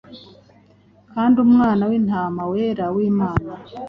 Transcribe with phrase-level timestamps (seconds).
[1.13, 3.51] Kandi Umwana w'intama wera w'Imana